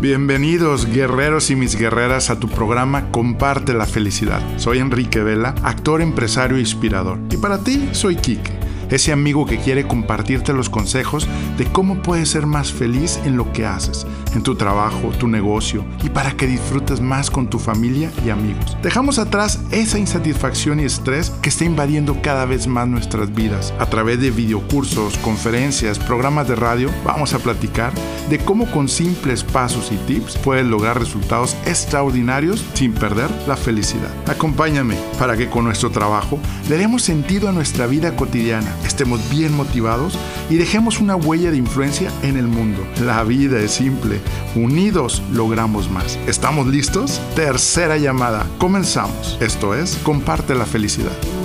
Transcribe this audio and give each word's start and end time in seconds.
Bienvenidos 0.00 0.86
guerreros 0.86 1.50
y 1.50 1.56
mis 1.56 1.76
guerreras 1.76 2.30
a 2.30 2.40
tu 2.40 2.48
programa 2.48 3.10
Comparte 3.10 3.74
la 3.74 3.84
Felicidad. 3.84 4.40
Soy 4.56 4.78
Enrique 4.78 5.22
Vela, 5.22 5.54
actor, 5.62 6.00
empresario 6.00 6.56
e 6.56 6.60
inspirador. 6.60 7.18
Y 7.30 7.36
para 7.36 7.58
ti 7.58 7.86
soy 7.92 8.16
Quique 8.16 8.59
ese 8.90 9.12
amigo 9.12 9.46
que 9.46 9.58
quiere 9.58 9.86
compartirte 9.86 10.52
los 10.52 10.68
consejos 10.68 11.26
de 11.56 11.64
cómo 11.66 12.02
puedes 12.02 12.30
ser 12.30 12.46
más 12.46 12.72
feliz 12.72 13.20
en 13.24 13.36
lo 13.36 13.52
que 13.52 13.66
haces, 13.66 14.06
en 14.34 14.42
tu 14.42 14.54
trabajo, 14.54 15.10
tu 15.18 15.28
negocio 15.28 15.84
y 16.02 16.08
para 16.08 16.32
que 16.32 16.46
disfrutes 16.46 17.00
más 17.00 17.30
con 17.30 17.48
tu 17.48 17.58
familia 17.58 18.10
y 18.24 18.30
amigos. 18.30 18.76
Dejamos 18.82 19.18
atrás 19.18 19.60
esa 19.70 19.98
insatisfacción 19.98 20.80
y 20.80 20.84
estrés 20.84 21.30
que 21.42 21.48
está 21.48 21.64
invadiendo 21.64 22.20
cada 22.22 22.44
vez 22.44 22.66
más 22.66 22.88
nuestras 22.88 23.34
vidas. 23.34 23.72
A 23.78 23.86
través 23.86 24.20
de 24.20 24.30
videocursos, 24.30 25.16
conferencias, 25.18 25.98
programas 25.98 26.48
de 26.48 26.56
radio, 26.56 26.90
vamos 27.04 27.34
a 27.34 27.38
platicar 27.38 27.92
de 28.28 28.38
cómo 28.38 28.70
con 28.70 28.88
simples 28.88 29.44
pasos 29.44 29.90
y 29.92 29.96
tips 30.06 30.36
puedes 30.38 30.66
lograr 30.66 30.98
resultados 30.98 31.56
extraordinarios 31.66 32.64
sin 32.74 32.92
perder 32.92 33.30
la 33.46 33.56
felicidad. 33.56 34.10
Acompáñame 34.26 34.96
para 35.18 35.36
que 35.36 35.48
con 35.48 35.64
nuestro 35.64 35.90
trabajo 35.90 36.38
le 36.68 36.78
demos 36.78 37.02
sentido 37.02 37.48
a 37.48 37.52
nuestra 37.52 37.86
vida 37.86 38.16
cotidiana 38.16 38.74
estemos 38.84 39.20
bien 39.30 39.54
motivados 39.54 40.18
y 40.48 40.56
dejemos 40.56 41.00
una 41.00 41.16
huella 41.16 41.50
de 41.50 41.56
influencia 41.56 42.12
en 42.22 42.36
el 42.36 42.46
mundo. 42.46 42.86
La 43.00 43.22
vida 43.24 43.60
es 43.60 43.72
simple, 43.72 44.20
unidos 44.54 45.22
logramos 45.32 45.90
más. 45.90 46.18
¿Estamos 46.26 46.66
listos? 46.66 47.20
Tercera 47.34 47.96
llamada, 47.96 48.46
comenzamos. 48.58 49.38
Esto 49.40 49.74
es, 49.74 49.96
comparte 50.02 50.54
la 50.54 50.66
felicidad. 50.66 51.39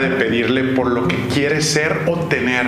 De 0.00 0.08
pedirle 0.08 0.64
por 0.74 0.90
lo 0.90 1.06
que 1.06 1.16
quiere 1.32 1.60
ser 1.60 2.02
o 2.06 2.16
tener. 2.26 2.66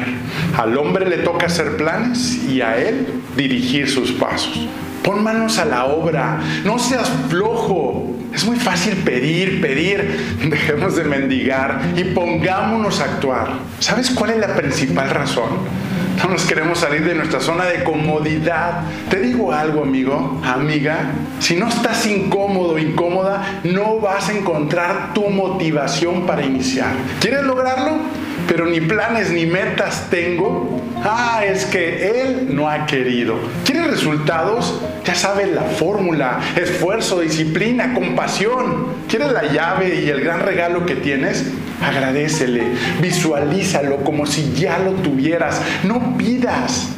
Al 0.56 0.76
hombre 0.78 1.08
le 1.08 1.18
toca 1.18 1.46
hacer 1.46 1.76
planes 1.76 2.44
y 2.48 2.60
a 2.60 2.78
él 2.78 3.06
dirigir 3.36 3.90
sus 3.90 4.12
pasos. 4.12 4.68
Pon 5.02 5.24
manos 5.24 5.58
a 5.58 5.64
la 5.64 5.86
obra, 5.86 6.38
no 6.64 6.78
seas 6.78 7.10
flojo. 7.28 8.14
Es 8.32 8.44
muy 8.44 8.56
fácil 8.56 8.94
pedir, 8.98 9.60
pedir. 9.60 10.38
Dejemos 10.48 10.96
de 10.96 11.04
mendigar 11.04 11.80
y 11.96 12.04
pongámonos 12.04 13.00
a 13.00 13.04
actuar. 13.04 13.48
¿Sabes 13.80 14.10
cuál 14.10 14.30
es 14.30 14.38
la 14.38 14.54
principal 14.54 15.10
razón? 15.10 15.50
No 16.18 16.28
nos 16.28 16.44
queremos 16.44 16.78
salir 16.78 17.04
de 17.04 17.14
nuestra 17.14 17.40
zona 17.40 17.64
de 17.66 17.82
comodidad. 17.82 18.82
Te 19.10 19.20
digo 19.20 19.52
algo, 19.52 19.82
amigo, 19.82 20.40
amiga. 20.44 21.12
Si 21.40 21.56
no 21.56 21.68
estás 21.68 22.06
incómodo, 22.06 22.78
incómoda, 22.78 23.60
no 23.64 23.98
vas 23.98 24.28
a 24.28 24.32
encontrar 24.32 25.14
tu 25.14 25.28
motivación 25.30 26.26
para 26.26 26.44
iniciar. 26.44 26.92
¿Quieres 27.20 27.42
lograrlo? 27.42 27.98
Pero 28.48 28.66
ni 28.66 28.80
planes 28.80 29.30
ni 29.30 29.46
metas 29.46 30.08
tengo. 30.10 30.80
Ah, 31.04 31.42
es 31.44 31.64
que 31.64 32.22
Él 32.22 32.54
no 32.54 32.68
ha 32.68 32.86
querido. 32.86 33.36
¿Quieres 33.64 33.90
resultados? 33.90 34.80
Ya 35.04 35.14
sabes 35.14 35.48
la 35.48 35.62
fórmula. 35.62 36.40
Esfuerzo, 36.56 37.20
disciplina, 37.20 37.94
compasión. 37.94 38.86
¿Quieres 39.08 39.32
la 39.32 39.52
llave 39.52 40.00
y 40.04 40.08
el 40.08 40.20
gran 40.20 40.40
regalo 40.40 40.86
que 40.86 40.94
tienes? 40.96 41.44
Agradecele, 41.82 42.62
visualízalo 43.00 44.04
como 44.04 44.26
si 44.26 44.52
ya 44.52 44.78
lo 44.78 44.92
tuvieras. 44.92 45.60
No 45.82 46.16
pidas. 46.16 46.88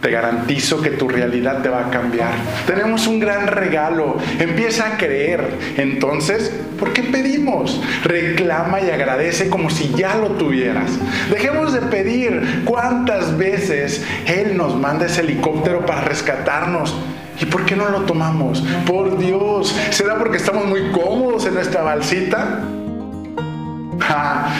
Te 0.00 0.10
garantizo 0.12 0.80
que 0.80 0.90
tu 0.90 1.08
realidad 1.08 1.60
te 1.60 1.68
va 1.68 1.86
a 1.86 1.90
cambiar. 1.90 2.32
Tenemos 2.66 3.08
un 3.08 3.18
gran 3.18 3.48
regalo. 3.48 4.16
Empieza 4.38 4.86
a 4.86 4.96
creer. 4.96 5.42
Entonces, 5.76 6.52
¿por 6.78 6.92
qué 6.92 7.02
pedimos? 7.02 7.80
Reclama 8.04 8.80
y 8.80 8.90
agradece 8.90 9.48
como 9.48 9.70
si 9.70 9.92
ya 9.96 10.14
lo 10.14 10.28
tuvieras. 10.32 10.92
Dejemos 11.30 11.72
de 11.72 11.80
pedir. 11.80 12.62
¿Cuántas 12.64 13.36
veces 13.36 14.04
Él 14.26 14.56
nos 14.56 14.76
manda 14.76 15.06
ese 15.06 15.22
helicóptero 15.22 15.84
para 15.84 16.02
rescatarnos? 16.02 16.94
¿Y 17.40 17.46
por 17.46 17.64
qué 17.64 17.74
no 17.74 17.88
lo 17.88 18.02
tomamos? 18.02 18.64
Por 18.86 19.18
Dios, 19.18 19.74
¿será 19.90 20.16
porque 20.16 20.36
estamos 20.36 20.66
muy 20.66 20.90
cómodos 20.92 21.46
en 21.46 21.54
nuestra 21.54 21.82
balsita? 21.82 22.60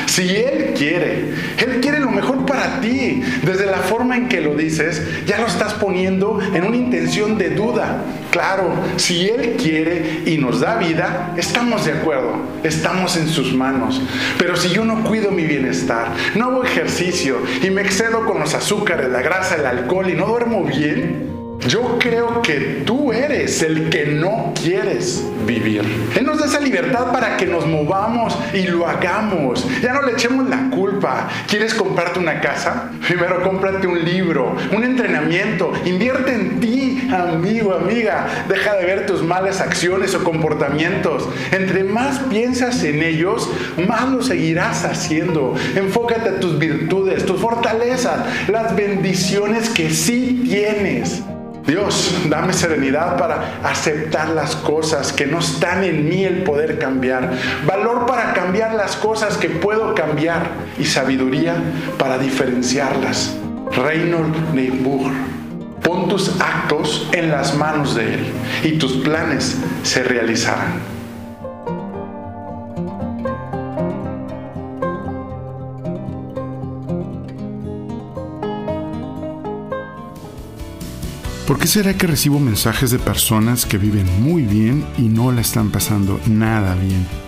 Si 0.06 0.36
Él 0.36 0.74
quiere, 0.76 1.32
Él 1.58 1.80
quiere 1.80 2.00
lo 2.00 2.10
mejor 2.10 2.44
para 2.46 2.80
ti. 2.80 3.22
Desde 3.42 3.66
la 3.66 3.78
forma 3.78 4.16
en 4.16 4.28
que 4.28 4.40
lo 4.40 4.54
dices, 4.54 5.02
ya 5.26 5.38
lo 5.38 5.46
estás 5.46 5.74
poniendo 5.74 6.38
en 6.40 6.64
una 6.64 6.76
intención 6.76 7.38
de 7.38 7.50
duda. 7.50 8.02
Claro, 8.30 8.72
si 8.96 9.28
Él 9.28 9.56
quiere 9.56 10.22
y 10.26 10.38
nos 10.38 10.60
da 10.60 10.76
vida, 10.76 11.34
estamos 11.36 11.84
de 11.84 11.92
acuerdo, 11.92 12.36
estamos 12.62 13.16
en 13.16 13.28
sus 13.28 13.54
manos. 13.54 14.00
Pero 14.38 14.56
si 14.56 14.70
yo 14.70 14.84
no 14.84 15.02
cuido 15.04 15.30
mi 15.30 15.44
bienestar, 15.44 16.08
no 16.34 16.46
hago 16.46 16.64
ejercicio 16.64 17.38
y 17.62 17.70
me 17.70 17.82
excedo 17.82 18.24
con 18.24 18.40
los 18.40 18.54
azúcares, 18.54 19.08
la 19.08 19.22
grasa, 19.22 19.56
el 19.56 19.66
alcohol 19.66 20.10
y 20.10 20.14
no 20.14 20.26
duermo 20.26 20.64
bien, 20.64 21.27
yo 21.68 21.98
creo 21.98 22.40
que 22.40 22.82
tú 22.86 23.12
eres 23.12 23.62
el 23.62 23.90
que 23.90 24.06
no 24.06 24.54
quieres 24.60 25.22
vivir. 25.46 25.82
Él 26.16 26.24
nos 26.24 26.38
da 26.38 26.46
esa 26.46 26.60
libertad 26.60 27.12
para 27.12 27.36
que 27.36 27.46
nos 27.46 27.66
movamos 27.66 28.36
y 28.54 28.62
lo 28.62 28.88
hagamos. 28.88 29.66
Ya 29.82 29.92
no 29.92 30.02
le 30.02 30.12
echemos 30.12 30.48
la 30.48 30.70
culpa. 30.70 31.28
¿Quieres 31.46 31.74
comprarte 31.74 32.18
una 32.18 32.40
casa? 32.40 32.90
Primero 33.06 33.42
cómprate 33.42 33.86
un 33.86 34.02
libro, 34.02 34.56
un 34.74 34.82
entrenamiento. 34.82 35.72
Invierte 35.84 36.34
en 36.34 36.60
ti, 36.60 37.08
amigo, 37.12 37.74
amiga. 37.74 38.46
Deja 38.48 38.74
de 38.74 38.86
ver 38.86 39.06
tus 39.06 39.22
malas 39.22 39.60
acciones 39.60 40.14
o 40.14 40.24
comportamientos. 40.24 41.28
Entre 41.52 41.84
más 41.84 42.18
piensas 42.30 42.82
en 42.82 43.02
ellos, 43.02 43.50
más 43.86 44.08
lo 44.08 44.22
seguirás 44.22 44.84
haciendo. 44.84 45.54
Enfócate 45.76 46.30
a 46.30 46.40
tus 46.40 46.58
virtudes, 46.58 47.26
tus 47.26 47.40
fortalezas, 47.40 48.48
las 48.48 48.74
bendiciones 48.74 49.68
que 49.68 49.90
sí 49.90 50.44
tienes. 50.48 51.22
Dios, 51.68 52.14
dame 52.30 52.54
serenidad 52.54 53.18
para 53.18 53.60
aceptar 53.62 54.30
las 54.30 54.56
cosas 54.56 55.12
que 55.12 55.26
no 55.26 55.40
están 55.40 55.84
en 55.84 56.08
mí 56.08 56.24
el 56.24 56.42
poder 56.42 56.78
cambiar. 56.78 57.30
Valor 57.66 58.06
para 58.06 58.32
cambiar 58.32 58.74
las 58.74 58.96
cosas 58.96 59.36
que 59.36 59.50
puedo 59.50 59.94
cambiar. 59.94 60.48
Y 60.78 60.86
sabiduría 60.86 61.56
para 61.98 62.16
diferenciarlas. 62.16 63.36
Reynold 63.76 64.54
Nebuch. 64.54 65.12
Pon 65.82 66.08
tus 66.08 66.40
actos 66.40 67.06
en 67.12 67.30
las 67.30 67.54
manos 67.54 67.94
de 67.94 68.14
Él 68.14 68.26
y 68.64 68.78
tus 68.78 68.94
planes 68.94 69.58
se 69.82 70.02
realizarán. 70.02 70.97
¿Por 81.48 81.58
qué 81.58 81.66
será 81.66 81.96
que 81.96 82.06
recibo 82.06 82.38
mensajes 82.38 82.90
de 82.90 82.98
personas 82.98 83.64
que 83.64 83.78
viven 83.78 84.04
muy 84.22 84.42
bien 84.42 84.84
y 84.98 85.08
no 85.08 85.32
la 85.32 85.40
están 85.40 85.70
pasando 85.70 86.20
nada 86.26 86.74
bien? 86.74 87.27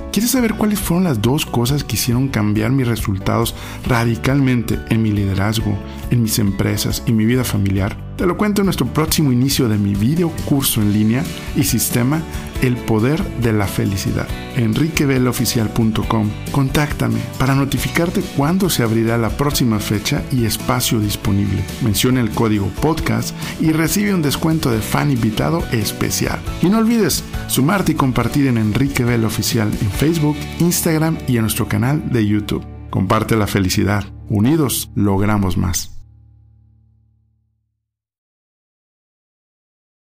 ¿Quieres 0.11 0.31
saber 0.31 0.55
cuáles 0.55 0.77
fueron 0.77 1.05
las 1.05 1.21
dos 1.21 1.45
cosas 1.45 1.85
que 1.85 1.95
hicieron 1.95 2.27
cambiar 2.27 2.71
mis 2.71 2.85
resultados 2.85 3.55
radicalmente 3.87 4.77
en 4.89 5.01
mi 5.01 5.09
liderazgo, 5.09 5.77
en 6.09 6.21
mis 6.21 6.37
empresas 6.37 7.01
y 7.05 7.13
mi 7.13 7.23
vida 7.23 7.45
familiar? 7.45 7.95
Te 8.17 8.25
lo 8.25 8.35
cuento 8.35 8.61
en 8.61 8.65
nuestro 8.65 8.87
próximo 8.87 9.31
inicio 9.31 9.69
de 9.69 9.77
mi 9.77 9.95
video 9.95 10.29
curso 10.43 10.81
en 10.81 10.91
línea 10.91 11.23
y 11.55 11.63
sistema 11.63 12.21
El 12.61 12.77
Poder 12.77 13.23
de 13.41 13.53
la 13.53 13.67
Felicidad. 13.67 14.27
enriquevelaoficial.com. 14.55 16.29
Contáctame 16.51 17.19
para 17.39 17.55
notificarte 17.55 18.21
cuándo 18.35 18.69
se 18.69 18.83
abrirá 18.83 19.17
la 19.17 19.29
próxima 19.29 19.79
fecha 19.79 20.23
y 20.31 20.45
espacio 20.45 20.99
disponible. 20.99 21.63
Menciona 21.83 22.21
el 22.21 22.31
código 22.31 22.67
podcast 22.81 23.35
y 23.59 23.71
recibe 23.71 24.13
un 24.13 24.21
descuento 24.21 24.71
de 24.71 24.81
fan 24.81 25.11
invitado 25.11 25.63
especial. 25.71 26.39
Y 26.61 26.67
no 26.67 26.79
olvides 26.79 27.23
sumarte 27.47 27.93
y 27.93 27.95
compartir 27.95 28.47
en 28.47 28.57
Enrique 28.57 29.03
Vela 29.03 29.27
Oficial 29.27 29.71
en 29.81 29.91
Facebook, 29.91 30.37
Instagram 30.59 31.17
y 31.27 31.37
en 31.37 31.43
nuestro 31.43 31.67
canal 31.67 32.11
de 32.11 32.27
YouTube. 32.27 32.65
Comparte 32.89 33.35
la 33.35 33.47
felicidad. 33.47 34.03
Unidos 34.29 34.91
logramos 34.95 35.57
más. 35.57 36.00